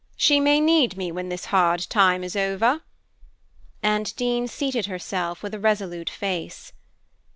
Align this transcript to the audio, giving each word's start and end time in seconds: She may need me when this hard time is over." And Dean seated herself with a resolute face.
She 0.17 0.39
may 0.39 0.59
need 0.59 0.97
me 0.97 1.11
when 1.11 1.29
this 1.29 1.45
hard 1.53 1.81
time 1.87 2.23
is 2.23 2.35
over." 2.35 2.81
And 3.83 4.15
Dean 4.15 4.47
seated 4.47 4.87
herself 4.87 5.43
with 5.43 5.53
a 5.53 5.59
resolute 5.59 6.09
face. 6.09 6.73